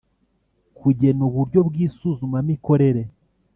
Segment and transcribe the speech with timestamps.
[0.79, 3.01] kugena uburyo bw isuzumamikorere